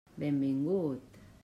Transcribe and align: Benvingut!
Benvingut! 0.17 1.05